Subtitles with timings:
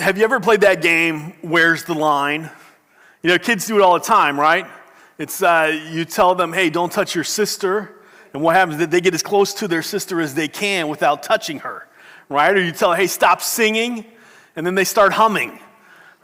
[0.00, 2.50] have you ever played that game, Where's the Line?
[3.22, 4.66] You know, kids do it all the time, right?
[5.18, 8.00] It's uh, you tell them, hey, don't touch your sister.
[8.32, 11.22] And what happens is they get as close to their sister as they can without
[11.22, 11.86] touching her,
[12.28, 12.56] right?
[12.56, 14.06] Or you tell, hey, stop singing,
[14.56, 15.58] and then they start humming,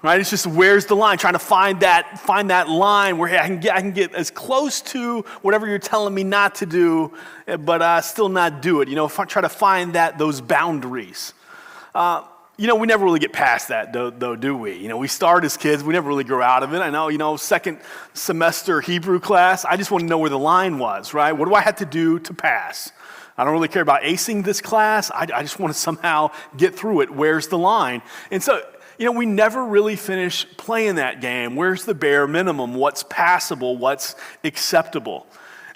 [0.02, 0.20] right?
[0.20, 1.18] It's just where's the line?
[1.18, 4.14] Trying to find that, find that line where hey, I, can get, I can get
[4.14, 7.12] as close to whatever you're telling me not to do,
[7.46, 8.88] but uh, still not do it.
[8.88, 11.34] You know, try to find that, those boundaries.
[11.94, 12.22] Uh,
[12.58, 14.76] you know, we never really get past that, though, though, do we?
[14.76, 16.78] You know, we start as kids, we never really grow out of it.
[16.78, 17.80] I know, you know, second
[18.14, 21.32] semester Hebrew class, I just want to know where the line was, right?
[21.32, 22.92] What do I have to do to pass?
[23.36, 25.10] I don't really care about acing this class.
[25.10, 27.10] I, I just want to somehow get through it.
[27.10, 28.00] Where's the line?
[28.30, 28.62] And so,
[28.98, 31.56] you know, we never really finish playing that game.
[31.56, 32.74] Where's the bare minimum?
[32.74, 33.76] What's passable?
[33.76, 35.26] What's acceptable?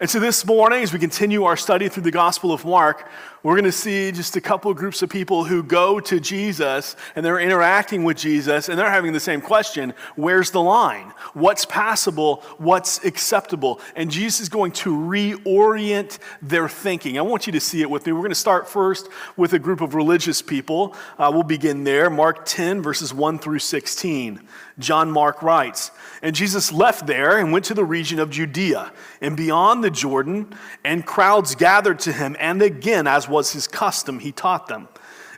[0.01, 3.07] And so this morning, as we continue our study through the Gospel of Mark,
[3.43, 7.25] we're going to see just a couple groups of people who go to Jesus and
[7.25, 11.13] they're interacting with Jesus and they're having the same question where's the line?
[11.33, 12.43] What's passable?
[12.59, 13.81] What's acceptable?
[13.97, 17.19] And Jesus is going to reorient their thinking.
[17.19, 18.13] I want you to see it with me.
[18.13, 20.95] We're going to start first with a group of religious people.
[21.19, 22.11] Uh, we'll begin there.
[22.11, 24.47] Mark 10, verses 1 through 16.
[24.79, 25.91] John Mark writes,
[26.23, 30.55] And Jesus left there and went to the region of Judea and beyond the Jordan,
[30.85, 32.37] and crowds gathered to him.
[32.41, 34.89] And again, as was his custom, he taught them.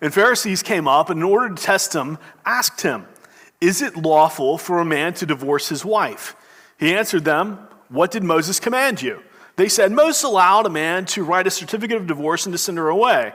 [0.01, 3.07] And Pharisees came up and, in order to test him, asked him,
[3.61, 6.35] Is it lawful for a man to divorce his wife?
[6.79, 9.23] He answered them, What did Moses command you?
[9.57, 12.79] They said, Moses allowed a man to write a certificate of divorce and to send
[12.79, 13.33] her away.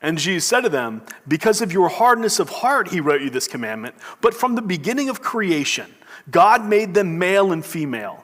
[0.00, 3.48] And Jesus said to them, Because of your hardness of heart, he wrote you this
[3.48, 3.94] commandment.
[4.20, 5.92] But from the beginning of creation,
[6.30, 8.23] God made them male and female.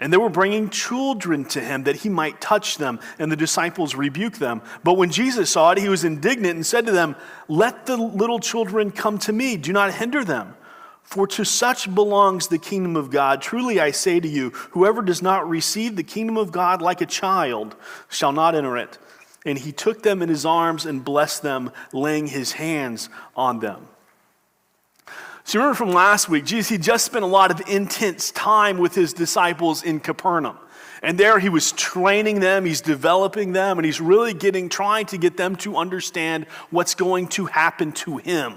[0.00, 3.96] And they were bringing children to him that he might touch them, and the disciples
[3.96, 4.62] rebuked them.
[4.84, 7.16] But when Jesus saw it, he was indignant and said to them,
[7.48, 10.54] Let the little children come to me, do not hinder them.
[11.02, 13.40] For to such belongs the kingdom of God.
[13.40, 17.06] Truly I say to you, whoever does not receive the kingdom of God like a
[17.06, 17.74] child
[18.10, 18.98] shall not enter it.
[19.46, 23.88] And he took them in his arms and blessed them, laying his hands on them.
[25.48, 28.94] So remember from last week, Jesus, he just spent a lot of intense time with
[28.94, 30.58] his disciples in Capernaum.
[31.02, 35.16] And there he was training them, he's developing them, and he's really getting, trying to
[35.16, 38.56] get them to understand what's going to happen to him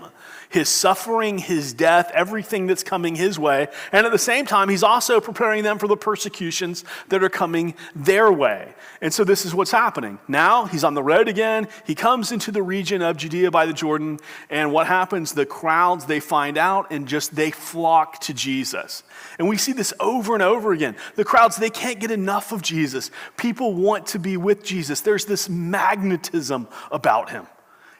[0.51, 3.67] his suffering, his death, everything that's coming his way.
[3.91, 7.73] And at the same time, he's also preparing them for the persecutions that are coming
[7.95, 8.73] their way.
[9.01, 10.19] And so this is what's happening.
[10.27, 11.69] Now he's on the road again.
[11.87, 14.19] He comes into the region of Judea by the Jordan.
[14.49, 15.31] And what happens?
[15.31, 19.03] The crowds, they find out and just they flock to Jesus.
[19.39, 20.97] And we see this over and over again.
[21.15, 23.09] The crowds, they can't get enough of Jesus.
[23.37, 25.01] People want to be with Jesus.
[25.01, 27.47] There's this magnetism about him.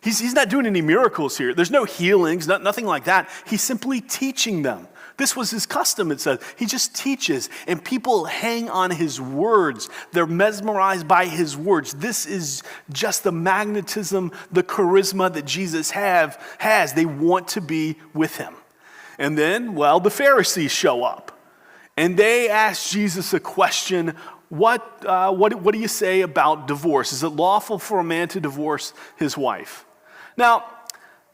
[0.02, 1.54] He's, he's not doing any miracles here.
[1.54, 3.30] There's no healings, not, nothing like that.
[3.46, 4.88] He's simply teaching them.
[5.18, 6.40] This was his custom, it says.
[6.58, 9.90] He just teaches, and people hang on his words.
[10.12, 11.94] They're mesmerized by his words.
[11.94, 16.94] This is just the magnetism, the charisma that Jesus have, has.
[16.94, 18.56] They want to be with him.
[19.20, 21.38] And then, well, the Pharisees show up,
[21.96, 24.16] and they ask Jesus a question
[24.50, 27.14] what, uh, what, what do you say about divorce?
[27.14, 29.86] Is it lawful for a man to divorce his wife?
[30.38, 30.66] Now,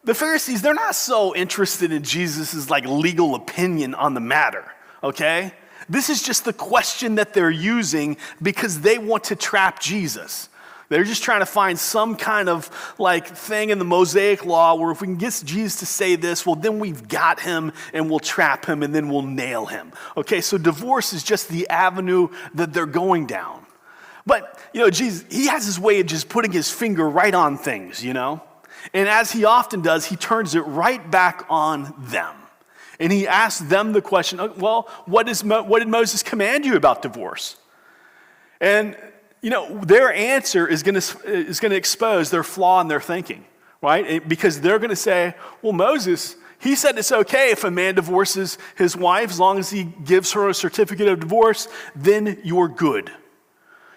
[0.03, 4.71] the Pharisees, they're not so interested in Jesus' like legal opinion on the matter,
[5.03, 5.53] okay?
[5.89, 10.49] This is just the question that they're using because they want to trap Jesus.
[10.89, 14.91] They're just trying to find some kind of like thing in the Mosaic law where
[14.91, 18.19] if we can get Jesus to say this, well, then we've got him and we'll
[18.19, 19.91] trap him and then we'll nail him.
[20.15, 23.65] Okay, so divorce is just the avenue that they're going down.
[24.25, 27.57] But, you know, Jesus, he has his way of just putting his finger right on
[27.57, 28.41] things, you know?
[28.93, 32.35] And as he often does, he turns it right back on them.
[32.99, 36.65] And he asks them the question oh, well, what, is Mo- what did Moses command
[36.65, 37.57] you about divorce?
[38.59, 38.97] And,
[39.41, 43.45] you know, their answer is going is going to expose their flaw in their thinking,
[43.81, 44.27] right?
[44.27, 48.57] Because they're going to say, well, Moses, he said it's okay if a man divorces
[48.75, 53.11] his wife as long as he gives her a certificate of divorce, then you're good.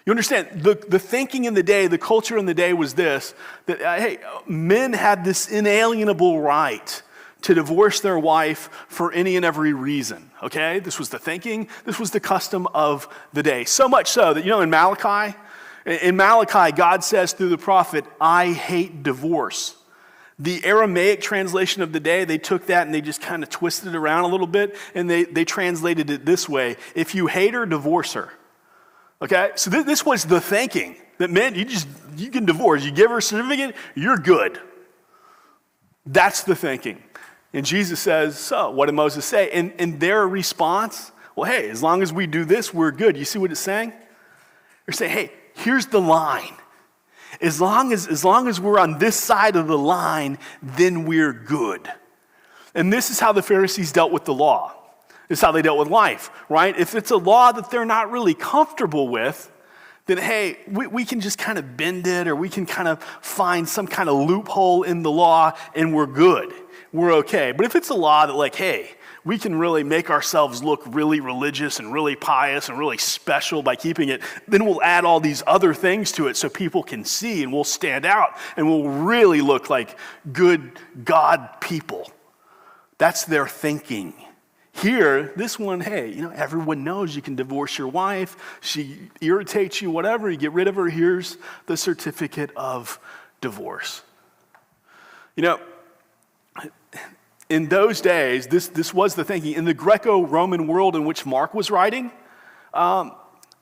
[0.05, 3.35] You understand, the, the thinking in the day, the culture in the day was this
[3.67, 4.17] that, uh, hey,
[4.47, 7.03] men had this inalienable right
[7.43, 10.31] to divorce their wife for any and every reason.
[10.41, 10.79] Okay?
[10.79, 13.63] This was the thinking, this was the custom of the day.
[13.65, 15.35] So much so that, you know, in Malachi,
[15.85, 19.75] in Malachi, God says through the prophet, I hate divorce.
[20.37, 23.89] The Aramaic translation of the day, they took that and they just kind of twisted
[23.89, 27.53] it around a little bit and they, they translated it this way If you hate
[27.53, 28.31] her, divorce her.
[29.21, 29.51] Okay?
[29.55, 31.87] So th- this was the thinking that meant you just,
[32.17, 32.83] you can divorce.
[32.83, 34.59] You give her a certificate, you're good.
[36.05, 37.01] That's the thinking.
[37.53, 39.51] And Jesus says, So, what did Moses say?
[39.51, 43.17] And, and their response, well, hey, as long as we do this, we're good.
[43.17, 43.93] You see what it's saying?
[44.85, 46.53] They're saying, hey, here's the line.
[47.39, 51.31] As long as, as long as we're on this side of the line, then we're
[51.31, 51.89] good.
[52.75, 54.73] And this is how the Pharisees dealt with the law.
[55.31, 56.77] Is how they dealt with life, right?
[56.77, 59.49] If it's a law that they're not really comfortable with,
[60.05, 63.01] then hey, we, we can just kind of bend it or we can kind of
[63.21, 66.51] find some kind of loophole in the law and we're good.
[66.91, 67.53] We're okay.
[67.53, 68.89] But if it's a law that, like, hey,
[69.23, 73.75] we can really make ourselves look really religious and really pious and really special by
[73.75, 74.21] keeping it.
[74.47, 77.63] Then we'll add all these other things to it so people can see and we'll
[77.63, 79.97] stand out and we'll really look like
[80.33, 82.11] good God people.
[82.97, 84.13] That's their thinking.
[84.73, 88.37] Here, this one, hey, you know, everyone knows you can divorce your wife.
[88.61, 90.31] She irritates you, whatever.
[90.31, 90.89] You get rid of her.
[90.89, 92.99] Here's the certificate of
[93.41, 94.01] divorce.
[95.35, 95.59] You know,
[97.49, 99.53] in those days, this, this was the thinking.
[99.53, 102.11] In the Greco Roman world in which Mark was writing,
[102.73, 103.13] um,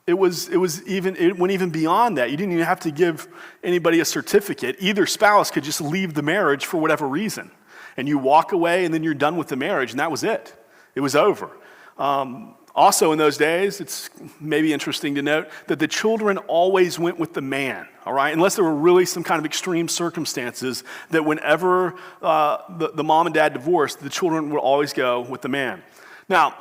[0.05, 2.29] it, was, it, was even, it went even beyond that.
[2.29, 3.27] You didn't even have to give
[3.63, 4.75] anybody a certificate.
[4.79, 7.49] Either spouse could just leave the marriage for whatever reason.
[7.97, 10.55] And you walk away, and then you're done with the marriage, and that was it.
[10.95, 11.49] It was over.
[11.97, 14.09] Um, also, in those days, it's
[14.39, 18.33] maybe interesting to note that the children always went with the man, all right?
[18.33, 23.27] Unless there were really some kind of extreme circumstances that whenever uh, the, the mom
[23.27, 25.83] and dad divorced, the children would always go with the man.
[26.29, 26.55] Now,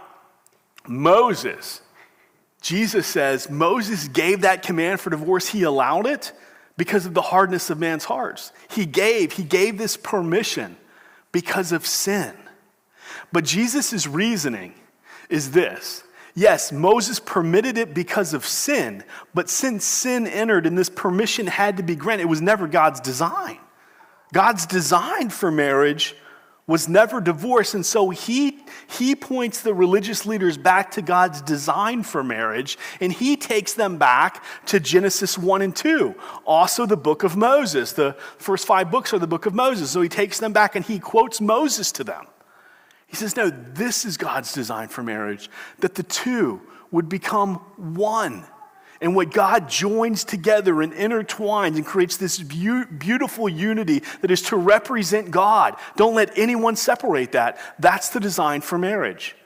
[0.88, 1.82] Moses,
[2.62, 6.32] Jesus says Moses gave that command for divorce, he allowed it
[6.76, 8.52] because of the hardness of man's hearts.
[8.70, 10.76] He gave, he gave this permission
[11.32, 12.34] because of sin.
[13.32, 14.74] But Jesus' reasoning
[15.28, 16.02] is this.
[16.34, 19.02] Yes, Moses permitted it because of sin,
[19.34, 23.00] but since sin entered and this permission had to be granted, it was never God's
[23.00, 23.58] design.
[24.32, 26.14] God's design for marriage
[26.68, 32.02] was never divorce, and so he, he points the religious leaders back to God's design
[32.02, 36.14] for marriage, and he takes them back to Genesis 1 and 2,
[36.44, 37.92] also the book of Moses.
[37.92, 40.84] The first five books are the book of Moses, so he takes them back and
[40.84, 42.26] he quotes Moses to them.
[43.08, 45.50] He says, No, this is God's design for marriage,
[45.80, 46.60] that the two
[46.90, 48.44] would become one.
[49.00, 54.42] And what God joins together and intertwines and creates this be- beautiful unity that is
[54.42, 55.76] to represent God.
[55.96, 57.58] Don't let anyone separate that.
[57.78, 59.36] That's the design for marriage.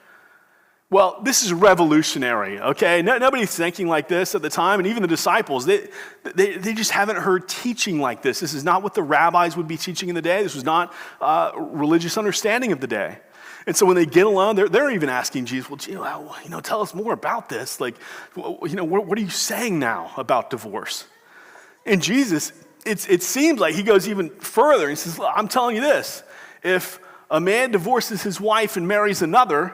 [0.92, 3.00] Well, this is revolutionary, okay?
[3.00, 5.88] No, nobody's thinking like this at the time, and even the disciples, they,
[6.22, 8.40] they, they, just haven't heard teaching like this.
[8.40, 10.42] This is not what the rabbis would be teaching in the day.
[10.42, 10.92] This was not
[11.22, 13.20] uh, religious understanding of the day.
[13.66, 16.50] And so when they get along, they're, they're even asking Jesus, well, you know, you
[16.50, 17.80] know, tell us more about this.
[17.80, 17.96] Like,
[18.36, 21.06] you know, what, what are you saying now about divorce?
[21.86, 22.52] And Jesus,
[22.84, 24.90] it's, it seems like he goes even further.
[24.90, 26.22] He says, I'm telling you this.
[26.62, 27.00] If
[27.30, 29.72] a man divorces his wife and marries another,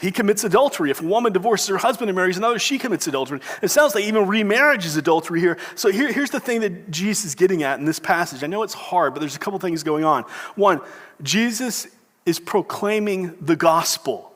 [0.00, 0.90] he commits adultery.
[0.90, 3.40] If a woman divorces her husband and marries another, she commits adultery.
[3.62, 5.58] It sounds like even remarriage is adultery here.
[5.74, 8.42] So here, here's the thing that Jesus is getting at in this passage.
[8.42, 10.24] I know it's hard, but there's a couple things going on.
[10.54, 10.80] One,
[11.22, 11.86] Jesus
[12.24, 14.32] is proclaiming the gospel.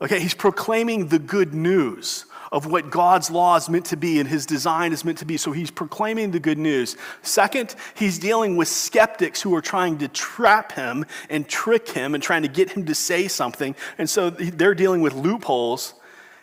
[0.00, 4.26] Okay, he's proclaiming the good news of what God's law is meant to be and
[4.26, 5.36] his design is meant to be.
[5.36, 6.96] So he's proclaiming the good news.
[7.20, 12.22] Second, he's dealing with skeptics who are trying to trap him and trick him and
[12.22, 13.76] trying to get him to say something.
[13.98, 15.92] And so they're dealing with loopholes.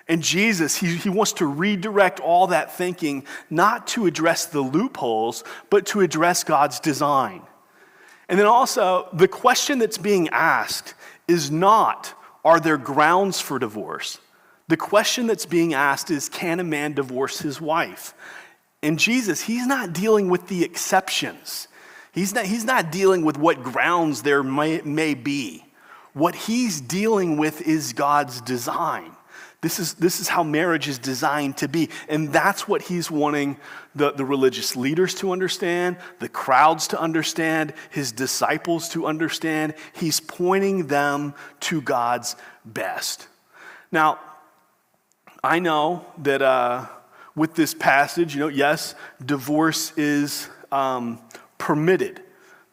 [0.07, 5.43] And Jesus, he, he wants to redirect all that thinking, not to address the loopholes,
[5.71, 7.41] but to address God's design.
[8.29, 10.93] And then also, the question that's being asked
[11.27, 12.13] is not,
[12.45, 14.19] are there grounds for divorce?
[14.73, 18.15] The question that's being asked is, can a man divorce his wife?
[18.81, 21.67] And Jesus, he's not dealing with the exceptions.
[22.11, 25.63] He's not, he's not dealing with what grounds there may, may be.
[26.13, 29.11] What he's dealing with is God's design.
[29.61, 31.91] This is, this is how marriage is designed to be.
[32.09, 33.57] And that's what he's wanting
[33.93, 39.75] the, the religious leaders to understand, the crowds to understand, his disciples to understand.
[39.93, 43.27] He's pointing them to God's best.
[43.91, 44.17] Now,
[45.43, 46.85] I know that uh,
[47.35, 48.95] with this passage, you know, yes,
[49.25, 51.19] divorce is um,
[51.57, 52.21] permitted.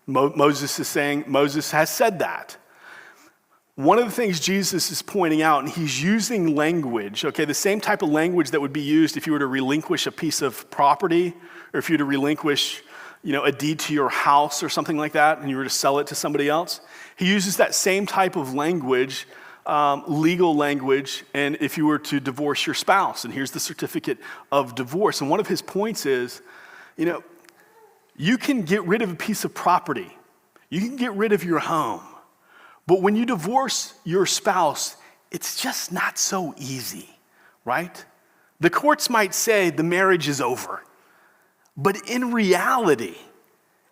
[0.06, 2.56] Mo- Moses is saying, Moses has said that.
[3.76, 7.80] one of the things Jesus is pointing out, and he's using language, okay, the same
[7.80, 10.70] type of language that would be used if you were to relinquish a piece of
[10.70, 11.34] property
[11.72, 12.82] or if you were to relinquish,
[13.22, 15.70] you know, a deed to your house or something like that and you were to
[15.70, 16.80] sell it to somebody else.
[17.16, 19.26] He uses that same type of language,
[19.70, 24.18] um, legal language, and if you were to divorce your spouse, and here's the certificate
[24.50, 25.20] of divorce.
[25.20, 26.42] And one of his points is,
[26.96, 27.22] you know,
[28.16, 30.16] you can get rid of a piece of property,
[30.68, 32.02] you can get rid of your home
[32.90, 34.96] but when you divorce your spouse,
[35.30, 37.08] it's just not so easy,
[37.64, 38.04] right?
[38.58, 40.82] The courts might say the marriage is over,
[41.76, 43.14] but in reality,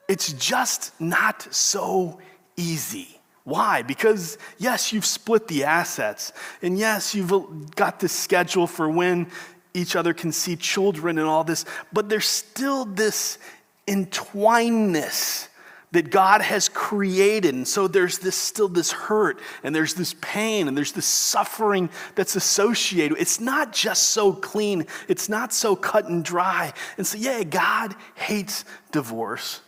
[0.08, 2.18] it's just not so
[2.56, 3.18] easy.
[3.49, 3.81] Why?
[3.81, 9.28] Because, yes, you've split the assets, and yes, you've got this schedule for when
[9.73, 13.38] each other can see children and all this, but there's still this
[13.87, 15.49] entwinedness
[15.93, 17.55] that God has created.
[17.55, 21.88] And so there's this still this hurt and there's this pain and there's this suffering
[22.14, 23.17] that's associated.
[23.19, 26.75] It's not just so clean, it's not so cut and dry.
[26.99, 29.62] And so, yeah, God hates divorce.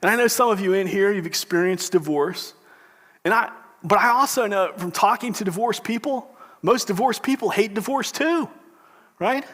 [0.00, 2.52] And I know some of you in here, you've experienced divorce.
[3.26, 3.50] And I,
[3.82, 6.30] but I also know from talking to divorced people,
[6.62, 8.48] most divorced people hate divorce too,
[9.18, 9.44] right?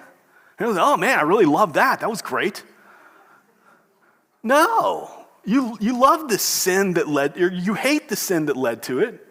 [0.60, 2.00] oh man, I really love that.
[2.00, 2.64] That was great.
[4.42, 5.10] No,
[5.46, 9.26] you, you love the sin that led, you hate the sin that led to it.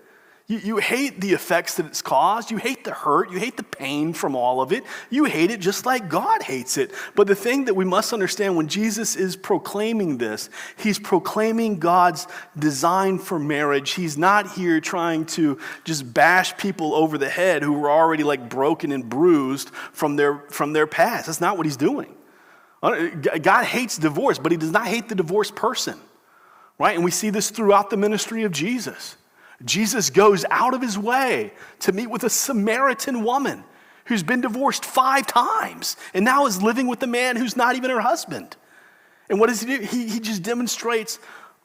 [0.52, 2.52] You, you hate the effects that it's caused.
[2.52, 3.32] You hate the hurt.
[3.32, 4.84] You hate the pain from all of it.
[5.10, 6.92] You hate it just like God hates it.
[7.16, 12.28] But the thing that we must understand when Jesus is proclaiming this, he's proclaiming God's
[12.60, 13.92] design for marriage.
[13.92, 18.50] He's not here trying to just bash people over the head who were already like
[18.50, 21.28] broken and bruised from their, from their past.
[21.28, 22.14] That's not what he's doing.
[22.82, 25.98] God hates divorce, but he does not hate the divorced person,
[26.78, 26.96] right?
[26.96, 29.16] And we see this throughout the ministry of Jesus.
[29.66, 33.64] Jesus goes out of his way to meet with a Samaritan woman
[34.06, 37.90] who's been divorced five times and now is living with a man who's not even
[37.90, 38.56] her husband.
[39.30, 39.84] And what does he do?
[39.84, 41.20] He, he just demonstrates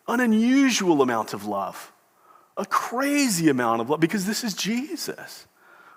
[0.07, 1.93] an unusual amount of love,
[2.57, 5.47] a crazy amount of love, because this is Jesus,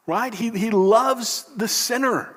[0.08, 0.34] right?
[0.34, 2.36] He, he loves the sinner.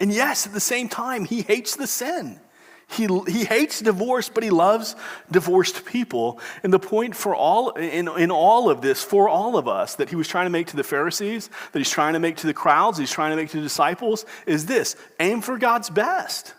[0.00, 2.40] And yes, at the same time, he hates the sin.
[2.88, 4.94] He, he hates divorce, but he loves
[5.30, 6.38] divorced people.
[6.62, 10.10] And the point for all in, in all of this, for all of us, that
[10.10, 12.54] he was trying to make to the Pharisees, that he's trying to make to the
[12.54, 16.54] crowds, he's trying to make to the disciples, is this aim for God's best.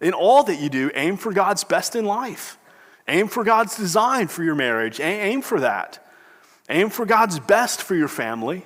[0.00, 2.56] In all that you do, aim for God's best in life.
[3.08, 5.00] Aim for God's design for your marriage.
[5.00, 5.98] Aim for that.
[6.68, 8.64] Aim for God's best for your family.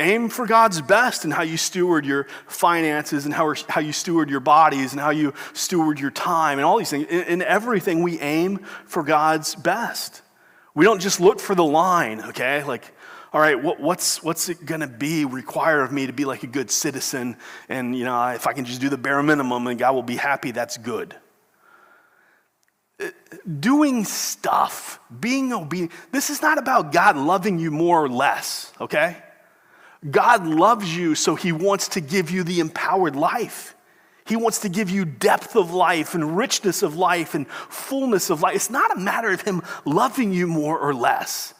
[0.00, 4.30] Aim for God's best in how you steward your finances and how, how you steward
[4.30, 7.06] your bodies and how you steward your time and all these things.
[7.08, 10.22] In, in everything, we aim for God's best.
[10.74, 12.64] We don't just look for the line, okay?
[12.64, 12.94] Like,
[13.34, 16.44] all right, what, what's, what's it going to be require of me to be like
[16.44, 17.36] a good citizen?
[17.68, 20.16] And, you know, if I can just do the bare minimum and God will be
[20.16, 21.14] happy, that's good.
[22.98, 23.08] Uh,
[23.60, 29.18] doing stuff, being obedient, this is not about God loving you more or less, okay?
[30.08, 33.74] God loves you, so he wants to give you the empowered life.
[34.24, 38.40] He wants to give you depth of life and richness of life and fullness of
[38.40, 38.54] life.
[38.54, 41.52] It's not a matter of him loving you more or less.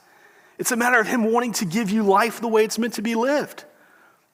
[0.58, 3.02] It's a matter of him wanting to give you life the way it's meant to
[3.02, 3.64] be lived.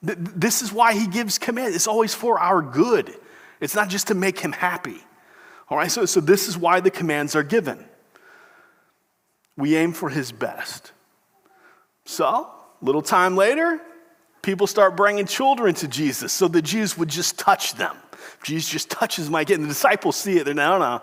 [0.01, 1.73] This is why he gives command.
[1.73, 3.13] It's always for our good.
[3.59, 5.03] It's not just to make him happy.
[5.69, 7.83] All right, so, so this is why the commands are given.
[9.57, 10.91] We aim for his best.
[12.05, 12.49] So,
[12.81, 13.81] little time later,
[14.47, 17.97] people start bringing children to Jesus so the Jews would just touch them.
[18.43, 19.55] Jesus just touches my kid.
[19.55, 20.45] And the disciples see it.
[20.45, 21.01] They're no, no.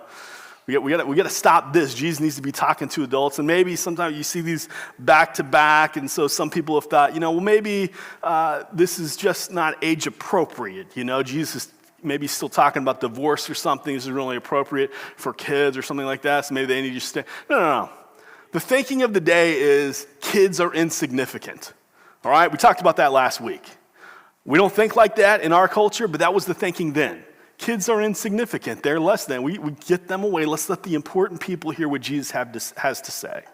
[0.66, 1.92] We got, we, got to, we got to stop this.
[1.92, 3.38] Jesus needs to be talking to adults.
[3.38, 5.98] And maybe sometimes you see these back to back.
[5.98, 9.76] And so some people have thought, you know, well, maybe uh, this is just not
[9.84, 10.96] age appropriate.
[10.96, 11.70] You know, Jesus
[12.02, 13.94] maybe still talking about divorce or something.
[13.94, 16.46] This is really appropriate for kids or something like that.
[16.46, 17.24] So maybe they need to stay.
[17.50, 17.92] No, no, no.
[18.52, 21.74] The thinking of the day is kids are insignificant.
[22.24, 23.62] All right, we talked about that last week.
[24.46, 27.22] We don't think like that in our culture, but that was the thinking then.
[27.58, 29.42] Kids are insignificant, they're less than.
[29.42, 30.44] We, we get them away.
[30.44, 33.44] Let's let the important people hear what Jesus to, has to say.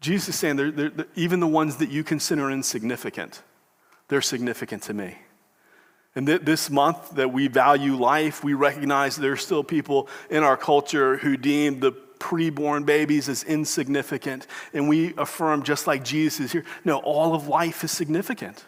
[0.00, 3.42] Jesus is saying, they're, they're, even the ones that you consider insignificant,
[4.08, 5.16] they're significant to me.
[6.14, 10.42] And th- this month that we value life, we recognize there are still people in
[10.42, 14.46] our culture who deem the preborn babies as insignificant.
[14.72, 18.64] And we affirm, just like Jesus is here, no, all of life is significant.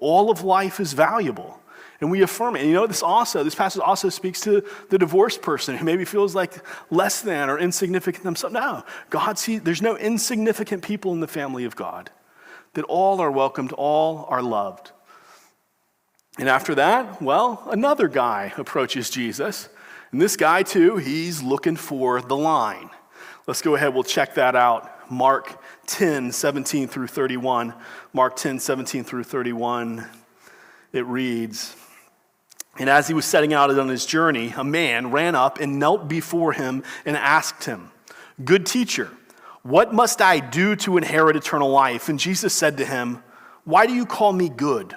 [0.00, 1.60] All of life is valuable.
[2.00, 2.60] And we affirm it.
[2.60, 6.04] And you know, this also, this passage also speaks to the divorced person who maybe
[6.04, 6.54] feels like
[6.90, 8.54] less than or insignificant themselves.
[8.54, 12.10] No, God sees, there's no insignificant people in the family of God.
[12.74, 14.92] That all are welcomed, all are loved.
[16.38, 19.68] And after that, well, another guy approaches Jesus.
[20.10, 22.90] And this guy, too, he's looking for the line.
[23.46, 25.10] Let's go ahead, we'll check that out.
[25.10, 27.74] Mark 10, 17 through 31.
[28.12, 30.06] Mark 10, 17 through 31.
[30.92, 31.76] It reads,
[32.78, 36.08] and as he was setting out on his journey, a man ran up and knelt
[36.08, 37.90] before him and asked him,
[38.44, 39.10] Good teacher,
[39.62, 42.08] what must I do to inherit eternal life?
[42.08, 43.22] And Jesus said to him,
[43.64, 44.96] Why do you call me good?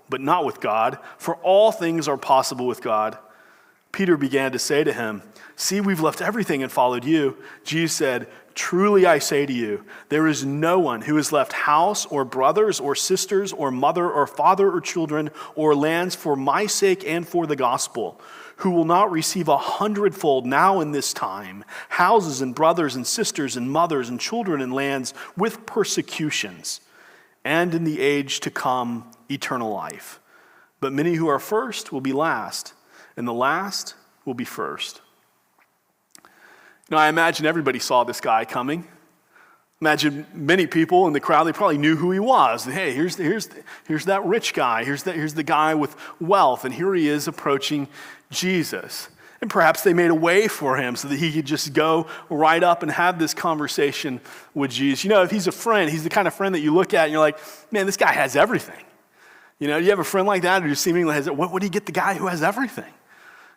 [0.11, 3.17] but not with God, for all things are possible with God.
[3.91, 5.23] Peter began to say to him,
[5.55, 7.37] See, we've left everything and followed you.
[7.63, 12.05] Jesus said, Truly I say to you, there is no one who has left house
[12.05, 17.03] or brothers or sisters or mother or father or children or lands for my sake
[17.07, 18.19] and for the gospel,
[18.57, 23.55] who will not receive a hundredfold now in this time houses and brothers and sisters
[23.55, 26.81] and mothers and children and lands with persecutions,
[27.43, 30.19] and in the age to come eternal life.
[30.79, 32.73] But many who are first will be last,
[33.15, 35.01] and the last will be first.
[36.89, 38.85] Now, I imagine everybody saw this guy coming.
[39.79, 42.65] Imagine many people in the crowd, they probably knew who he was.
[42.65, 43.49] Hey, here's, here's,
[43.87, 44.83] here's that rich guy.
[44.83, 46.65] Here's the, here's the guy with wealth.
[46.65, 47.87] And here he is approaching
[48.29, 49.09] Jesus.
[49.41, 52.61] And perhaps they made a way for him so that he could just go right
[52.61, 54.21] up and have this conversation
[54.53, 55.03] with Jesus.
[55.03, 57.05] You know, if he's a friend, he's the kind of friend that you look at
[57.05, 57.39] and you're like,
[57.71, 58.85] man, this guy has everything.
[59.57, 61.63] You know, do you have a friend like that who seemingly has, what, what would
[61.63, 62.93] he get the guy who has everything?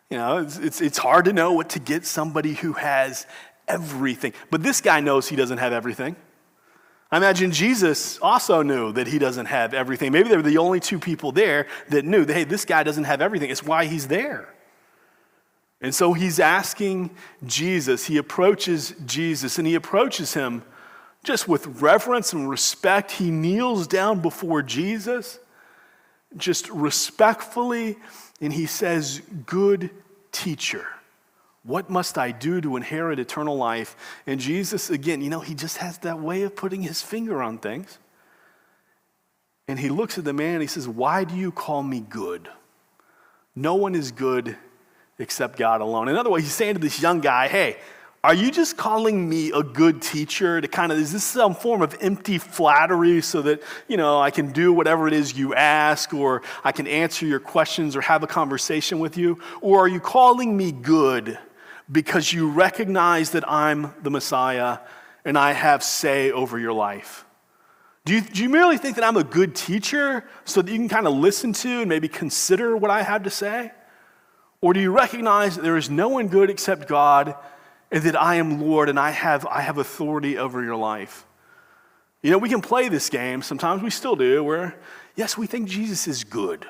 [0.09, 3.27] You know, it's, it's, it's hard to know what to get somebody who has
[3.67, 4.33] everything.
[4.49, 6.15] But this guy knows he doesn't have everything.
[7.11, 10.11] I imagine Jesus also knew that he doesn't have everything.
[10.11, 13.03] Maybe they were the only two people there that knew that, hey, this guy doesn't
[13.03, 13.51] have everything.
[13.51, 14.49] It's why he's there.
[15.85, 17.11] And so he's asking
[17.45, 20.63] Jesus, he approaches Jesus, and he approaches him
[21.23, 23.11] just with reverence and respect.
[23.11, 25.37] He kneels down before Jesus
[26.37, 27.97] just respectfully,
[28.41, 29.91] and he says, Good
[30.31, 30.87] teacher.
[31.61, 33.95] What must I do to inherit eternal life?
[34.25, 37.59] And Jesus, again, you know, he just has that way of putting his finger on
[37.59, 37.99] things.
[39.67, 42.49] And he looks at the man and he says, Why do you call me good?
[43.55, 44.57] No one is good
[45.19, 46.09] except God alone.
[46.09, 47.77] In other words, he's saying to this young guy, Hey,
[48.25, 51.83] are you just calling me a good teacher to kind of, is this some form
[51.83, 56.11] of empty flattery so that, you know, I can do whatever it is you ask
[56.11, 59.39] or I can answer your questions or have a conversation with you?
[59.61, 61.37] Or are you calling me good
[61.91, 64.79] because you recognize that I'm the Messiah
[65.23, 67.25] and I have say over your life?
[68.05, 70.89] Do you, do you merely think that I'm a good teacher so that you can
[70.89, 73.71] kind of listen to and maybe consider what I have to say?
[74.61, 77.35] Or do you recognize that there is no one good except God
[77.91, 81.25] and that I am Lord and I have, I have authority over your life.
[82.21, 84.75] You know, we can play this game, sometimes we still do, where,
[85.15, 86.65] yes, we think Jesus is good.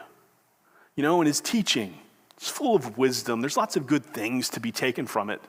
[0.95, 1.97] You know, and his teaching
[2.39, 3.41] is full of wisdom.
[3.41, 5.41] There's lots of good things to be taken from it.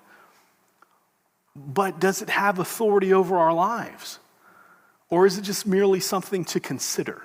[1.55, 4.19] But does it have authority over our lives?
[5.09, 7.23] Or is it just merely something to consider?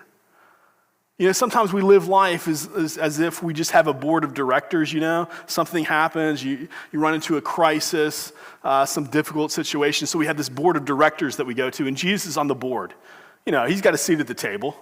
[1.21, 4.23] You know, sometimes we live life as, as, as, if we just have a board
[4.23, 5.29] of directors, you know?
[5.45, 10.07] Something happens, you, you run into a crisis, uh, some difficult situation.
[10.07, 12.47] So we have this board of directors that we go to, and Jesus is on
[12.47, 12.95] the board.
[13.45, 14.75] You know, he's got a seat at the table.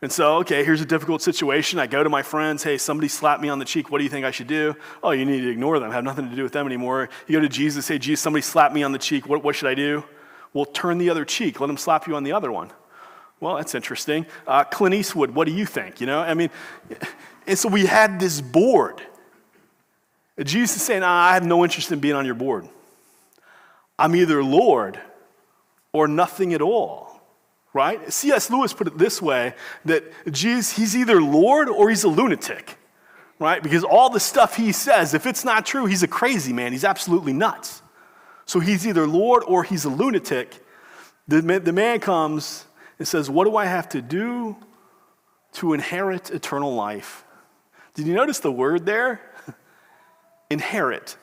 [0.00, 1.78] And so, okay, here's a difficult situation.
[1.78, 3.90] I go to my friends, hey, somebody slapped me on the cheek.
[3.90, 4.74] What do you think I should do?
[5.02, 5.90] Oh, you need to ignore them.
[5.90, 7.10] I have nothing to do with them anymore.
[7.26, 9.28] You go to Jesus, hey, Jesus, somebody slapped me on the cheek.
[9.28, 10.04] What, what should I do?
[10.54, 11.60] Well, turn the other cheek.
[11.60, 12.70] Let them slap you on the other one.
[13.40, 14.26] Well, that's interesting.
[14.46, 16.00] Uh, Clint Eastwood, what do you think?
[16.00, 16.50] You know, I mean,
[17.46, 19.00] and so we had this board.
[20.42, 22.68] Jesus is saying, I have no interest in being on your board.
[23.98, 25.00] I'm either Lord
[25.92, 27.20] or nothing at all,
[27.72, 28.12] right?
[28.12, 28.50] C.S.
[28.50, 32.78] Lewis put it this way that Jesus, he's either Lord or he's a lunatic,
[33.38, 33.62] right?
[33.62, 36.72] Because all the stuff he says, if it's not true, he's a crazy man.
[36.72, 37.82] He's absolutely nuts.
[38.46, 40.64] So he's either Lord or he's a lunatic.
[41.28, 42.64] The, the man comes
[43.00, 44.56] and says, What do I have to do
[45.54, 47.24] to inherit eternal life?
[47.94, 49.20] Did you notice the word there?
[50.50, 51.16] inherit.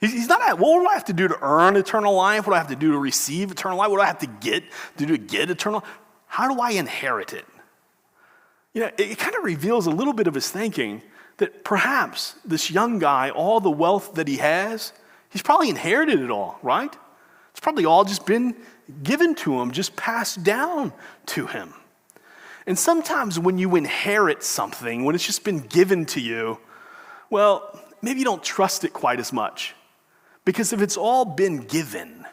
[0.00, 2.46] He's not at, what do I have to do to earn eternal life?
[2.46, 3.90] What do I have to do to receive eternal life?
[3.90, 4.62] What do I have to get
[4.96, 5.84] to do to get eternal
[6.26, 7.46] How do I inherit it?
[8.74, 11.02] You know, it, it kind of reveals a little bit of his thinking
[11.38, 14.92] that perhaps this young guy, all the wealth that he has,
[15.30, 16.94] he's probably inherited it all, right?
[17.50, 18.54] It's probably all just been
[19.02, 20.92] given to him, just passed down
[21.26, 21.74] to him.
[22.66, 26.58] And sometimes when you inherit something, when it's just been given to you,
[27.30, 29.74] well, maybe you don't trust it quite as much.
[30.44, 32.26] Because if it's all been given,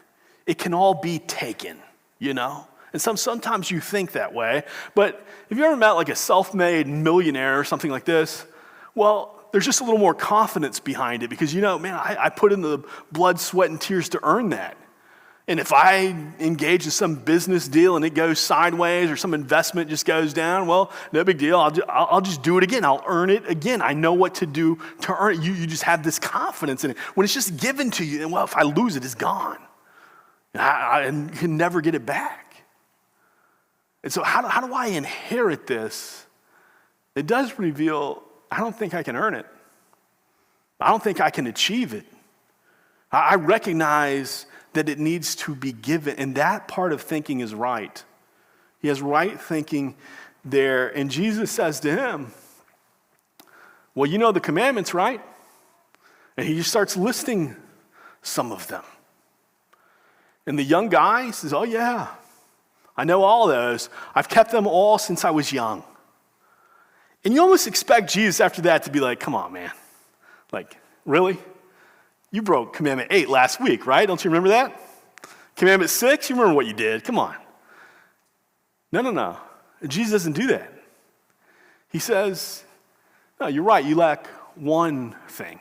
[0.46, 1.78] it can all be taken,
[2.18, 2.66] you know?
[2.92, 4.64] And some, sometimes you think that way.
[4.94, 8.44] But if you ever met like a self made millionaire or something like this,
[8.94, 12.28] well, there's just a little more confidence behind it because you know, man, I, I
[12.30, 14.76] put in the blood, sweat, and tears to earn that.
[15.48, 19.90] And if I engage in some business deal and it goes sideways or some investment
[19.90, 21.58] just goes down, well, no big deal.
[21.58, 22.84] I'll just, I'll just do it again.
[22.84, 23.82] I'll earn it again.
[23.82, 25.42] I know what to do to earn it.
[25.42, 26.98] You, you just have this confidence in it.
[27.14, 29.58] When it's just given to you, and well, if I lose it, it's gone.
[30.54, 32.62] I, I can never get it back.
[34.04, 36.26] And so, how, how do I inherit this?
[37.14, 39.46] It does reveal I don't think I can earn it,
[40.80, 42.06] I don't think I can achieve it.
[43.10, 46.16] I recognize that it needs to be given.
[46.16, 48.02] And that part of thinking is right.
[48.80, 49.96] He has right thinking
[50.44, 50.88] there.
[50.88, 52.32] And Jesus says to him,
[53.94, 55.20] Well, you know the commandments, right?
[56.36, 57.56] And he just starts listing
[58.22, 58.82] some of them.
[60.46, 62.08] And the young guy says, Oh, yeah,
[62.96, 63.88] I know all those.
[64.14, 65.84] I've kept them all since I was young.
[67.24, 69.70] And you almost expect Jesus after that to be like, Come on, man.
[70.50, 71.38] Like, really?
[72.32, 74.08] You broke commandment eight last week, right?
[74.08, 74.80] Don't you remember that?
[75.54, 77.04] Commandment six, you remember what you did.
[77.04, 77.36] Come on.
[78.90, 79.36] No, no, no.
[79.86, 80.72] Jesus doesn't do that.
[81.90, 82.64] He says,
[83.38, 83.84] No, you're right.
[83.84, 85.60] You lack one thing.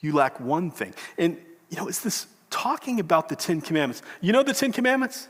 [0.00, 0.94] You lack one thing.
[1.18, 1.38] And,
[1.70, 4.02] you know, it's this talking about the Ten Commandments.
[4.20, 5.28] You know the Ten Commandments?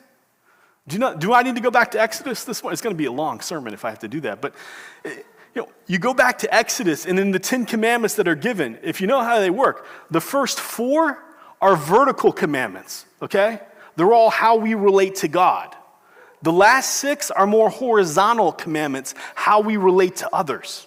[0.86, 2.72] Do, you know, do I need to go back to Exodus this one?
[2.72, 4.42] It's going to be a long sermon if I have to do that.
[4.42, 4.54] But
[5.54, 8.78] you know, you go back to Exodus and in the Ten Commandments that are given,
[8.82, 11.22] if you know how they work, the first four
[11.60, 13.60] are vertical commandments, okay?
[13.96, 15.74] They're all how we relate to God.
[16.42, 20.86] The last six are more horizontal commandments, how we relate to others.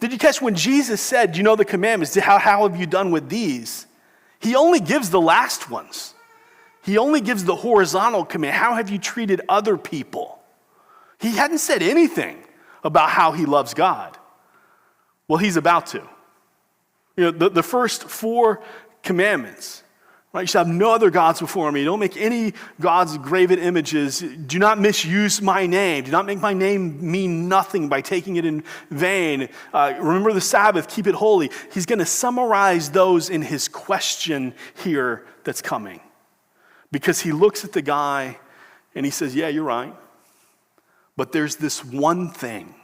[0.00, 3.10] Did you catch when Jesus said, You know the commandments, how, how have you done
[3.10, 3.86] with these?
[4.40, 6.12] He only gives the last ones.
[6.82, 8.54] He only gives the horizontal command.
[8.54, 10.38] How have you treated other people?
[11.20, 12.45] He hadn't said anything
[12.86, 14.16] about how he loves God.
[15.28, 16.08] Well, he's about to.
[17.16, 18.62] You know, the, the first four
[19.02, 19.82] commandments,
[20.32, 20.42] right?
[20.42, 21.82] You shall have no other gods before me.
[21.82, 24.20] Don't make any gods graven images.
[24.20, 26.04] Do not misuse my name.
[26.04, 29.48] Do not make my name mean nothing by taking it in vain.
[29.72, 31.50] Uh, remember the Sabbath, keep it holy.
[31.72, 36.00] He's going to summarize those in his question here that's coming.
[36.92, 38.38] Because he looks at the guy
[38.94, 39.94] and he says, Yeah, you're right.
[41.16, 42.74] But there's this one thing.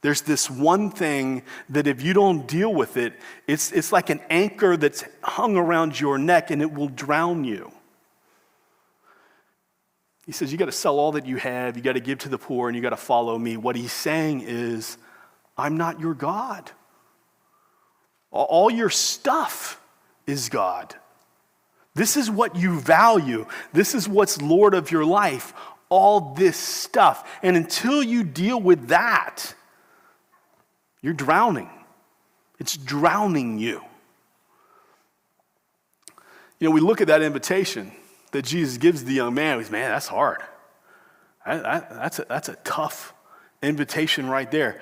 [0.00, 3.14] There's this one thing that if you don't deal with it,
[3.46, 7.72] it's, it's like an anchor that's hung around your neck and it will drown you.
[10.24, 12.28] He says, You got to sell all that you have, you got to give to
[12.28, 13.56] the poor, and you got to follow me.
[13.56, 14.98] What he's saying is,
[15.56, 16.70] I'm not your God.
[18.30, 19.80] All your stuff
[20.26, 20.94] is God.
[21.94, 23.46] This is what you value.
[23.72, 25.54] This is what's Lord of your life
[25.88, 27.28] all this stuff.
[27.42, 29.54] And until you deal with that,
[31.02, 31.70] you're drowning.
[32.58, 33.82] It's drowning you.
[36.58, 37.92] You know, we look at that invitation
[38.32, 39.58] that Jesus gives the young man.
[39.58, 40.42] He's, man, that's hard.
[41.46, 43.14] That, that, that's, a, that's a tough
[43.62, 44.80] invitation right there.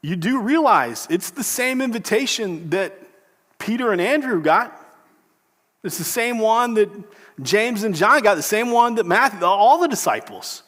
[0.00, 2.94] You do realize it's the same invitation that
[3.58, 4.76] Peter and Andrew got.
[5.84, 6.88] It's the same one that
[7.40, 10.62] James and John got the same one that Matthew, all the disciples.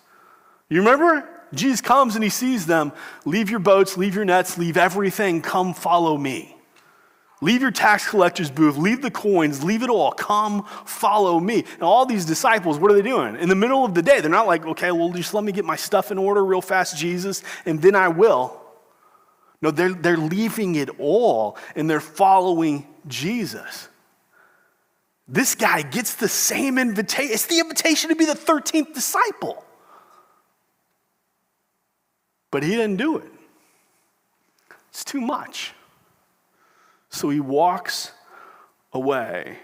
[0.68, 1.28] You remember?
[1.52, 2.92] Jesus comes and he sees them.
[3.24, 6.56] Leave your boats, leave your nets, leave everything, come follow me.
[7.40, 11.64] Leave your tax collector's booth, leave the coins, leave it all, come follow me.
[11.74, 13.36] And all these disciples, what are they doing?
[13.36, 15.64] In the middle of the day, they're not like, okay, well, just let me get
[15.64, 18.60] my stuff in order real fast, Jesus, and then I will.
[19.60, 23.88] No, they're, they're leaving it all and they're following Jesus.
[25.26, 27.32] This guy gets the same invitation.
[27.32, 29.64] It's the invitation to be the 13th disciple.
[32.50, 33.30] But he didn't do it.
[34.90, 35.72] It's too much.
[37.08, 38.12] So he walks
[38.92, 39.58] away.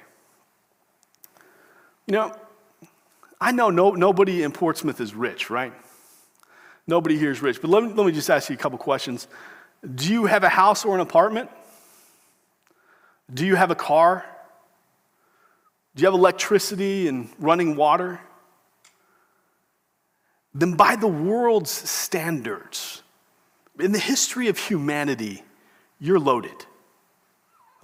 [2.06, 2.36] You know,
[3.40, 5.72] I know no, nobody in Portsmouth is rich, right?
[6.86, 7.60] Nobody here is rich.
[7.60, 9.28] But let me, let me just ask you a couple questions.
[9.94, 11.50] Do you have a house or an apartment?
[13.32, 14.24] Do you have a car?
[16.00, 18.20] Do you have electricity and running water?
[20.54, 23.02] Then, by the world's standards,
[23.78, 25.42] in the history of humanity,
[25.98, 26.54] you're loaded.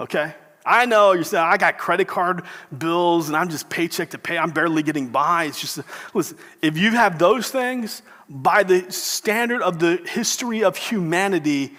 [0.01, 0.35] Okay?
[0.65, 2.45] I know you're saying, I got credit card
[2.79, 4.39] bills and I'm just paycheck to pay.
[4.39, 5.45] I'm barely getting by.
[5.45, 5.81] It's just,
[6.15, 8.01] listen, if you have those things,
[8.31, 11.75] by the standard of the history of humanity,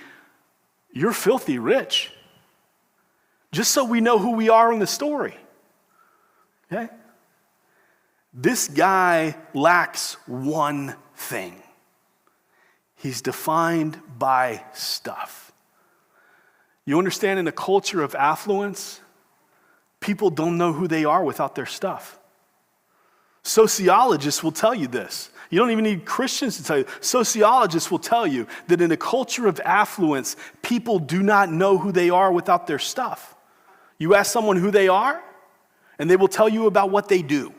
[0.94, 2.12] you're filthy rich.
[3.52, 5.36] Just so we know who we are in the story.
[6.72, 6.90] Okay?
[8.34, 11.62] This guy lacks one thing
[12.98, 15.52] he's defined by stuff.
[16.86, 19.02] You understand, in a culture of affluence,
[20.00, 22.20] people don't know who they are without their stuff.
[23.44, 25.30] Sociologists will tell you this.
[25.50, 26.86] You don't even need Christians to tell you.
[27.00, 31.92] Sociologists will tell you that in a culture of affluence, people do not know who
[31.92, 33.36] they are without their stuff.
[33.98, 35.22] You ask someone who they are,
[36.00, 37.54] and they will tell you about what they do.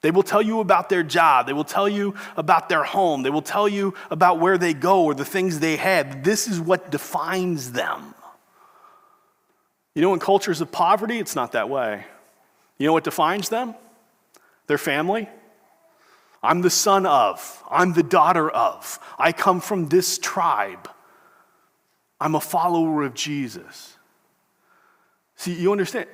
[0.00, 1.46] They will tell you about their job.
[1.46, 3.22] They will tell you about their home.
[3.22, 6.22] They will tell you about where they go or the things they have.
[6.22, 8.14] This is what defines them.
[9.94, 12.04] You know, in cultures of poverty, it's not that way.
[12.78, 13.74] You know what defines them?
[14.68, 15.28] Their family.
[16.40, 20.88] I'm the son of, I'm the daughter of, I come from this tribe.
[22.20, 23.96] I'm a follower of Jesus.
[25.34, 26.06] See, you understand?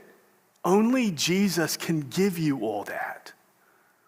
[0.65, 3.33] Only Jesus can give you all that.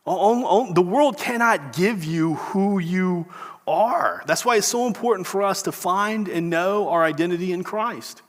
[0.06, 3.26] The world cannot give you who you
[3.66, 4.22] are.
[4.26, 8.22] That's why it's so important for us to find and know our identity in Christ.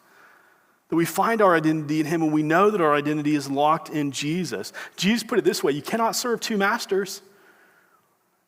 [0.90, 3.90] That we find our identity in Him and we know that our identity is locked
[3.90, 4.74] in Jesus.
[4.96, 7.22] Jesus put it this way you cannot serve two masters.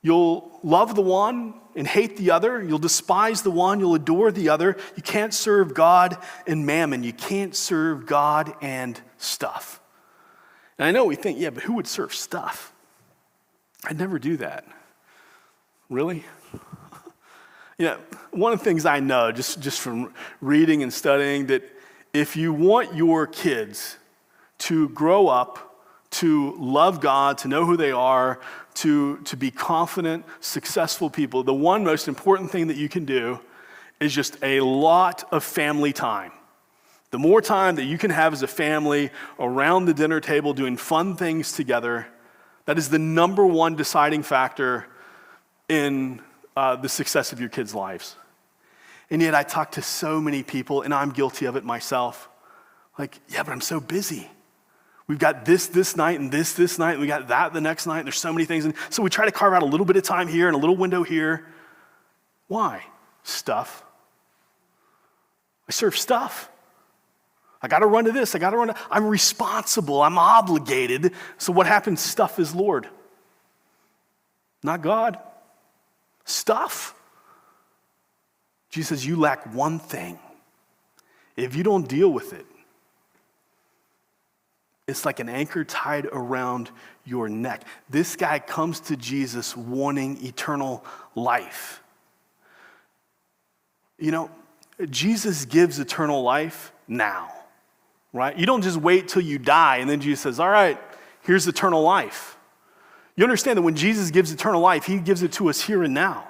[0.01, 2.63] You'll love the one and hate the other.
[2.63, 4.77] You'll despise the one, you'll adore the other.
[4.95, 7.03] You can't serve God and mammon.
[7.03, 9.81] You can't serve God and stuff.
[10.77, 12.73] And I know we think, yeah, but who would serve stuff?
[13.83, 14.65] I'd never do that.
[15.89, 16.23] Really?
[17.77, 17.97] yeah,
[18.31, 21.63] one of the things I know just, just from reading and studying that
[22.13, 23.97] if you want your kids
[24.59, 25.69] to grow up
[26.11, 28.39] to love God, to know who they are,
[28.75, 33.39] to, to be confident, successful people, the one most important thing that you can do
[33.99, 36.31] is just a lot of family time.
[37.11, 40.77] The more time that you can have as a family around the dinner table doing
[40.77, 42.07] fun things together,
[42.65, 44.85] that is the number one deciding factor
[45.67, 46.21] in
[46.55, 48.15] uh, the success of your kids' lives.
[49.09, 52.29] And yet, I talk to so many people, and I'm guilty of it myself.
[52.99, 54.29] Like, yeah, but I'm so busy.
[55.09, 57.87] We've got this this night and this this night, and we got that the next
[57.87, 58.03] night.
[58.03, 58.63] There's so many things.
[58.65, 60.59] And so we try to carve out a little bit of time here and a
[60.59, 61.47] little window here.
[62.47, 62.83] Why?
[63.23, 63.83] Stuff.
[65.67, 66.51] I serve stuff.
[67.59, 68.35] I got to run to this.
[68.35, 68.75] I got to run to.
[68.91, 69.99] I'm responsible.
[69.99, 71.13] I'm obligated.
[71.39, 72.01] So what happens?
[72.01, 72.87] Stuff is Lord,
[74.61, 75.17] not God.
[76.23, 76.93] Stuff.
[78.69, 80.19] Jesus says, You lack one thing.
[81.35, 82.45] If you don't deal with it,
[84.89, 86.71] it's like an anchor tied around
[87.05, 87.63] your neck.
[87.89, 90.83] This guy comes to Jesus wanting eternal
[91.15, 91.81] life.
[93.97, 94.31] You know,
[94.89, 97.31] Jesus gives eternal life now,
[98.13, 98.37] right?
[98.37, 100.79] You don't just wait till you die and then Jesus says, All right,
[101.21, 102.37] here's eternal life.
[103.15, 105.93] You understand that when Jesus gives eternal life, he gives it to us here and
[105.93, 106.28] now.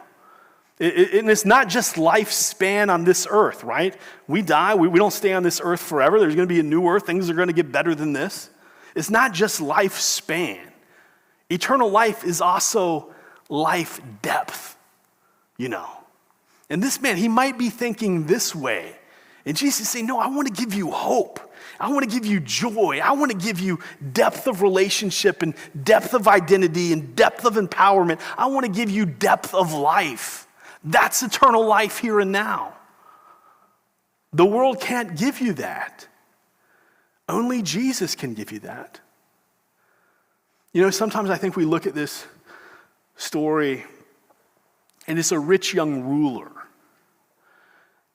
[0.79, 3.95] And it's not just lifespan on this earth, right?
[4.27, 6.19] We die, we, don't stay on this earth forever.
[6.19, 8.49] There's going to be a new earth, things are going to get better than this.
[8.95, 10.59] It's not just lifespan,
[11.49, 13.13] eternal life is also
[13.49, 14.77] life depth,
[15.57, 15.89] you know.
[16.69, 18.95] And this man, he might be thinking this way.
[19.45, 21.39] And Jesus is saying, No, I want to give you hope.
[21.79, 22.99] I want to give you joy.
[23.03, 23.79] I want to give you
[24.11, 28.19] depth of relationship and depth of identity and depth of empowerment.
[28.37, 30.45] I want to give you depth of life.
[30.83, 32.73] That's eternal life here and now.
[34.31, 36.07] The world can't give you that.
[37.27, 38.99] Only Jesus can give you that.
[40.73, 42.25] You know, sometimes I think we look at this
[43.15, 43.83] story
[45.07, 46.51] and it's a rich young ruler.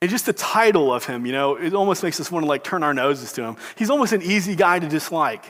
[0.00, 2.62] And just the title of him, you know, it almost makes us want to like
[2.62, 3.56] turn our noses to him.
[3.76, 5.44] He's almost an easy guy to dislike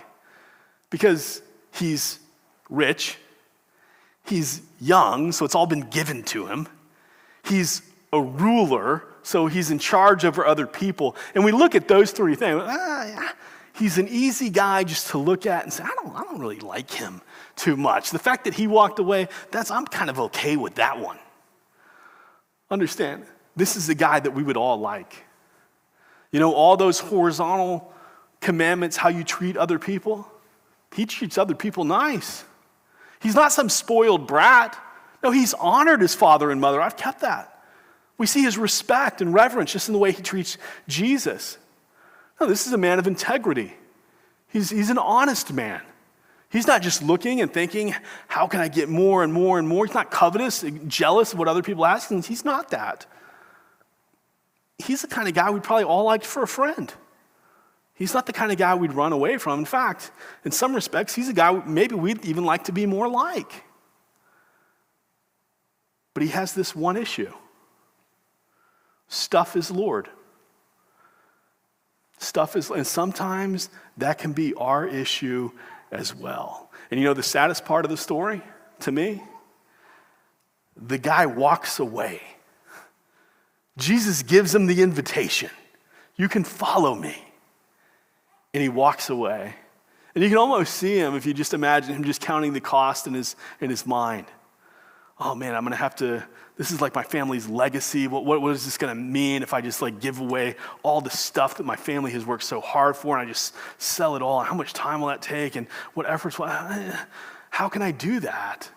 [0.91, 2.21] because he's
[2.71, 3.19] rich,
[4.25, 6.69] he's young, so it's all been given to him.
[7.45, 11.17] He's a ruler, so he's in charge over other people.
[11.35, 12.63] And we look at those three things.
[12.65, 13.35] Ah,
[13.75, 16.61] he's an easy guy just to look at and say, I don't, I don't really
[16.61, 17.21] like him
[17.57, 18.11] too much.
[18.11, 21.19] The fact that he walked away, that's I'm kind of okay with that one.
[22.71, 23.25] Understand,
[23.57, 25.25] this is the guy that we would all like.
[26.33, 27.93] You know, all those horizontal
[28.41, 30.29] commandments, how you treat other people,
[30.95, 32.45] he treats other people nice.
[33.21, 34.79] He's not some spoiled brat.
[35.25, 36.83] No, he's honored his father and mother.
[36.83, 37.51] I've kept that.
[38.19, 41.57] We see his respect and reverence just in the way he treats Jesus.
[42.39, 43.75] No, this is a man of integrity.
[44.49, 45.81] He's, he's an honest man.
[46.51, 47.95] He's not just looking and thinking,
[48.29, 49.87] how can I get more and more and more?
[49.87, 52.11] He's not covetous, jealous of what other people ask.
[52.11, 53.07] And He's not that.
[54.79, 56.93] He's the kind of guy we'd probably all like for a friend.
[57.95, 59.61] He's not the kind of guy we'd run away from.
[59.61, 60.11] In fact,
[60.45, 63.64] in some respects, he's a guy maybe we'd even like to be more like.
[66.15, 67.33] But he has this one issue
[69.09, 70.09] stuff is Lord.
[72.19, 75.51] Stuff is, and sometimes that can be our issue
[75.93, 76.71] as well.
[76.91, 78.43] And you know the saddest part of the story
[78.81, 79.23] to me?
[80.77, 82.23] The guy walks away.
[83.77, 85.51] Jesus gives him the invitation
[86.17, 87.17] You can follow me.
[88.53, 89.55] And he walks away.
[90.15, 93.09] And you can almost see him if you just imagine him just counting the cost
[93.09, 94.27] in his, in his mind.
[95.19, 96.25] Oh man, I'm gonna have to
[96.57, 98.07] this is like my family's legacy.
[98.07, 101.01] What, what, what is this going to mean if I just like give away all
[101.01, 104.23] the stuff that my family has worked so hard for and I just sell it
[104.23, 104.41] all?
[104.41, 105.57] How much time will that take?
[105.57, 106.47] And what efforts will,
[107.51, 108.71] how can I do that?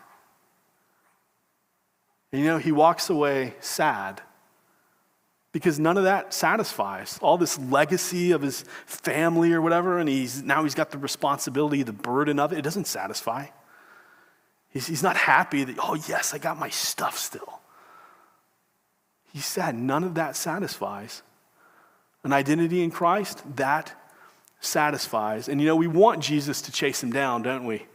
[2.31, 4.21] And you know, he walks away sad
[5.51, 10.43] because none of that satisfies all this legacy of his family or whatever and he's
[10.43, 13.47] now he's got the responsibility the burden of it it doesn't satisfy
[14.77, 17.57] he's, he's not happy that oh yes i got my stuff still
[19.37, 19.75] He's sad.
[19.75, 21.21] none of that satisfies.
[22.23, 23.93] An identity in Christ, that
[24.59, 25.47] satisfies.
[25.47, 27.85] And you know, we want Jesus to chase him down, don't we?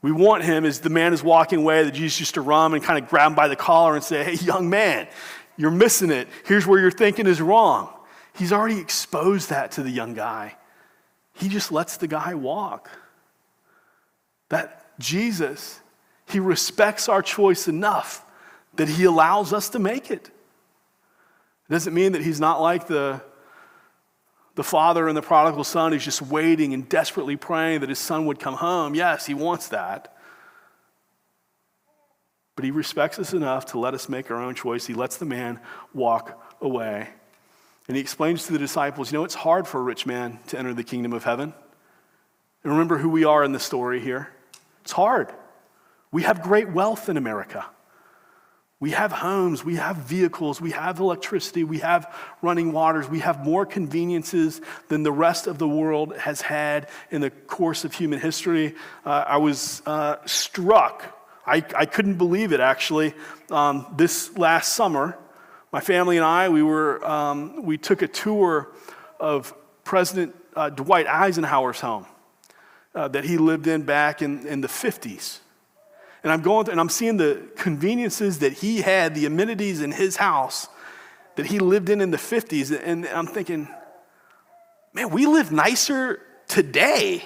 [0.00, 2.82] We want him as the man is walking away, that Jesus used to run and
[2.82, 5.08] kind of grab him by the collar and say, Hey, young man,
[5.58, 6.26] you're missing it.
[6.46, 7.90] Here's where you're thinking is wrong.
[8.34, 10.56] He's already exposed that to the young guy.
[11.34, 12.88] He just lets the guy walk.
[14.48, 15.80] That Jesus,
[16.30, 18.24] he respects our choice enough
[18.76, 20.26] that he allows us to make it.
[21.68, 23.20] It doesn't mean that he's not like the,
[24.54, 28.26] the father and the prodigal son who's just waiting and desperately praying that his son
[28.26, 28.94] would come home.
[28.94, 30.14] Yes, he wants that.
[32.56, 34.86] But he respects us enough to let us make our own choice.
[34.86, 35.60] He lets the man
[35.94, 37.08] walk away.
[37.86, 40.58] And he explains to the disciples, you know, it's hard for a rich man to
[40.58, 41.54] enter the kingdom of heaven.
[42.62, 44.30] And remember who we are in the story here.
[44.82, 45.32] It's hard.
[46.10, 47.66] We have great wealth in America.
[48.80, 53.44] We have homes, we have vehicles, we have electricity, we have running waters, we have
[53.44, 58.20] more conveniences than the rest of the world has had in the course of human
[58.20, 58.76] history.
[59.04, 61.04] Uh, I was uh, struck,
[61.44, 63.14] I, I, couldn't believe it actually.
[63.50, 65.18] Um, this last summer,
[65.72, 68.70] my family and I, we, were, um, we took a tour
[69.18, 72.06] of President uh, Dwight Eisenhower's home
[72.94, 75.40] uh, that he lived in back in, in the 50s.
[76.22, 79.92] And I'm going through, and I'm seeing the conveniences that he had, the amenities in
[79.92, 80.68] his house
[81.36, 82.76] that he lived in in the 50s.
[82.84, 83.68] And I'm thinking,
[84.92, 87.24] man, we live nicer today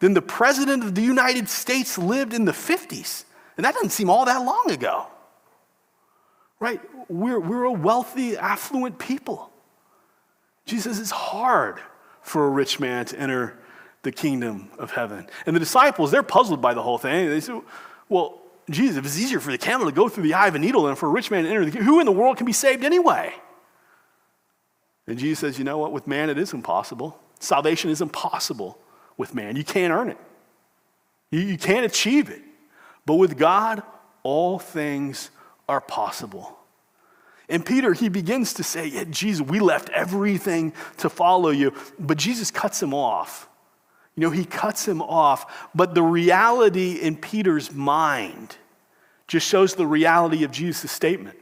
[0.00, 3.24] than the president of the United States lived in the 50s.
[3.56, 5.06] And that doesn't seem all that long ago.
[6.58, 6.80] Right?
[7.08, 9.52] We're, we're a wealthy, affluent people.
[10.64, 11.80] Jesus, it's hard
[12.22, 13.58] for a rich man to enter
[14.02, 15.26] the kingdom of heaven.
[15.44, 17.28] And the disciples, they're puzzled by the whole thing.
[17.28, 17.60] They say,
[18.12, 18.38] well,
[18.70, 20.84] Jesus, if it's easier for the camel to go through the eye of a needle
[20.84, 22.52] than for a rich man to enter the kingdom, who in the world can be
[22.52, 23.34] saved anyway?
[25.06, 25.92] And Jesus says, you know what?
[25.92, 27.18] With man, it is impossible.
[27.40, 28.78] Salvation is impossible
[29.16, 29.56] with man.
[29.56, 30.18] You can't earn it,
[31.30, 32.42] you, you can't achieve it.
[33.04, 33.82] But with God,
[34.22, 35.30] all things
[35.68, 36.56] are possible.
[37.48, 41.74] And Peter, he begins to say, yeah, Jesus, we left everything to follow you.
[41.98, 43.48] But Jesus cuts him off.
[44.16, 45.70] You know, he cuts him off.
[45.74, 48.56] But the reality in Peter's mind
[49.26, 51.38] just shows the reality of Jesus' statement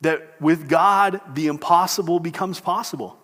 [0.00, 3.18] that with God, the impossible becomes possible.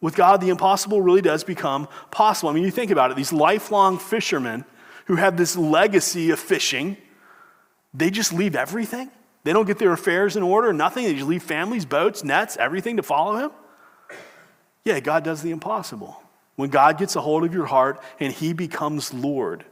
[0.00, 2.50] With God, the impossible really does become possible.
[2.50, 4.64] I mean, you think about it these lifelong fishermen
[5.06, 6.96] who have this legacy of fishing,
[7.92, 9.10] they just leave everything
[9.44, 11.04] They don't get their affairs in order, nothing.
[11.04, 13.50] They just leave families, boats, nets, everything to follow him.
[14.84, 16.20] Yeah, God does the impossible.
[16.56, 19.64] When God gets a hold of your heart and he becomes Lord.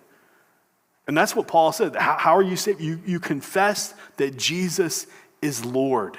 [1.06, 1.96] And that's what Paul said.
[1.96, 2.80] How, how are you saved?
[2.80, 5.06] You, you confess that Jesus
[5.40, 6.18] is Lord.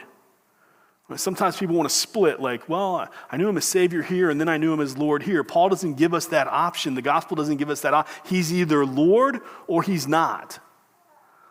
[1.15, 4.49] Sometimes people want to split, like, well, I knew him as Savior here, and then
[4.49, 5.43] I knew him as Lord here.
[5.43, 6.95] Paul doesn't give us that option.
[6.95, 8.21] The gospel doesn't give us that option.
[8.25, 10.59] He's either Lord or he's not.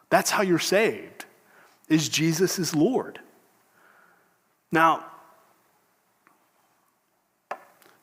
[0.08, 1.26] That's how you're saved,
[1.88, 3.20] is Jesus is Lord.
[4.72, 5.04] Now,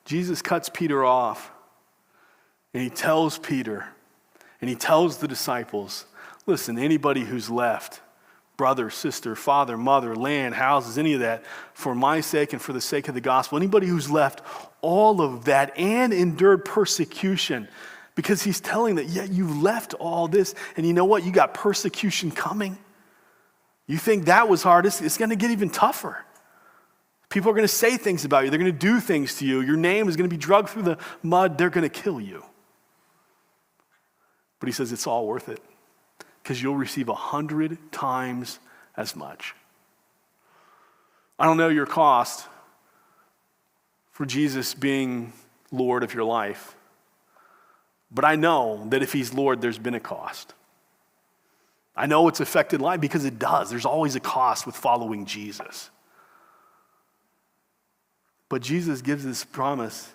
[0.10, 1.52] Jesus cuts Peter off,
[2.74, 3.86] and he tells Peter,
[4.60, 6.08] and he tells the disciples,
[6.48, 8.02] listen, anybody who's left,
[8.58, 11.46] brother, sister, father, mother, land, houses, any of that,
[11.76, 13.56] for my sake and for the sake of the gospel.
[13.56, 14.42] Anybody who's left
[14.82, 17.68] all of that and endured persecution,
[18.16, 21.24] because he's telling that, yeah, you've left all this, and you know what?
[21.24, 22.80] You got persecution coming.
[23.86, 26.26] You think that was hard, it's, it's going to get even tougher.
[27.30, 28.50] People are going to say things about you.
[28.50, 29.62] They're going to do things to you.
[29.62, 31.58] Your name is going to be drugged through the mud.
[31.58, 32.44] They're going to kill you.
[34.60, 35.62] But he says it's all worth it
[36.42, 38.60] because you'll receive a hundred times
[38.98, 39.54] as much.
[41.38, 42.48] I don't know your cost
[44.12, 45.32] for Jesus being
[45.72, 46.76] Lord of your life,
[48.12, 50.54] but I know that if He's Lord, there's been a cost.
[51.96, 53.70] I know it's affected life because it does.
[53.70, 55.90] There's always a cost with following Jesus.
[58.50, 60.12] But Jesus gives this promise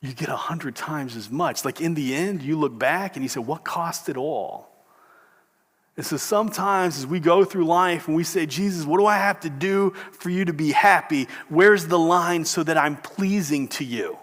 [0.00, 1.64] you get a hundred times as much.
[1.64, 4.68] Like in the end, you look back and you say, What cost it all?
[5.96, 9.16] And so sometimes as we go through life and we say, Jesus, what do I
[9.16, 11.26] have to do for you to be happy?
[11.48, 14.16] Where's the line so that I'm pleasing to you?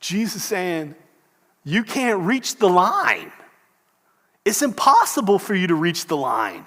[0.00, 0.94] Jesus saying,
[1.64, 3.32] You can't reach the line.
[4.44, 6.66] It's impossible for you to reach the line.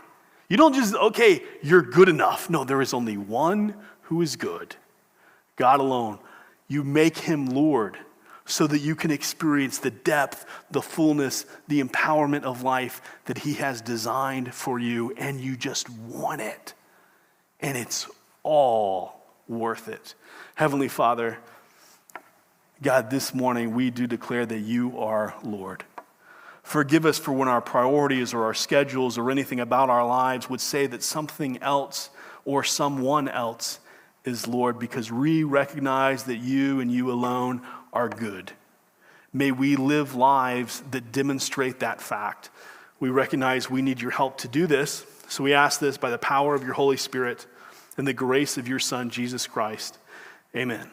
[0.50, 2.50] You don't just, okay, you're good enough.
[2.50, 3.76] No, there is only one
[4.06, 4.76] who is good
[5.56, 6.20] God alone.
[6.68, 7.98] You make him Lord
[8.46, 13.56] so that you can experience the depth, the fullness, the empowerment of life that He
[13.56, 16.74] has designed for you, and you just want it.
[17.60, 18.08] And it's
[18.44, 20.14] all worth it.
[20.54, 21.40] Heavenly Father,
[22.84, 25.84] God, this morning we do declare that you are Lord.
[26.62, 30.62] Forgive us for when our priorities or our schedules or anything about our lives would
[30.62, 32.10] say that something else
[32.44, 33.80] or someone else
[34.26, 37.62] is Lord, because we recognize that you and you alone
[37.94, 38.52] are good.
[39.32, 42.50] May we live lives that demonstrate that fact.
[43.00, 46.18] We recognize we need your help to do this, so we ask this by the
[46.18, 47.46] power of your Holy Spirit
[47.98, 49.98] and the grace of your Son, Jesus Christ.
[50.56, 50.84] Amen.